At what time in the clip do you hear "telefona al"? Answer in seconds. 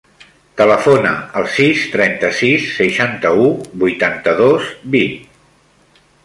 0.59-1.45